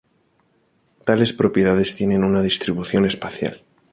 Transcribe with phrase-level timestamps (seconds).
[1.05, 3.61] Tales propiedades tienen una distribución espacial.